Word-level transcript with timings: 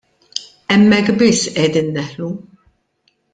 Hemmhekk 0.71 1.11
biss 1.19 1.43
qegħdin 1.59 1.93
neħlu. 1.99 2.31